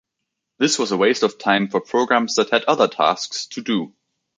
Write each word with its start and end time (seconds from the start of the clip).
This 0.57 0.79
was 0.79 0.91
a 0.91 0.97
waste 0.97 1.21
of 1.21 1.37
time 1.37 1.67
for 1.67 1.79
programs 1.79 2.33
that 2.37 2.49
had 2.49 2.63
other 2.63 2.87
tasks 2.87 3.45
to 3.49 3.61
do. 3.61 3.93